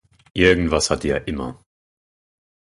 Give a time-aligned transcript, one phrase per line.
[0.33, 1.63] Irgendwas hat die ja immer!